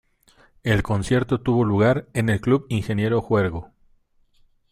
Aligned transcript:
El 0.63 0.81
concierto 0.81 1.41
tuvo 1.41 1.63
lugar 1.63 2.09
en 2.15 2.29
el 2.29 2.41
Club 2.41 2.65
Ingeniero 2.69 3.19
Huergo. 3.19 3.69